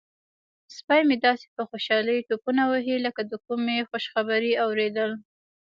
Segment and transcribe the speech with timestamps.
[0.77, 5.11] سپی مې داسې په خوشحالۍ ټوپونه وهي لکه د کومې خوشخبرۍ اوریدل.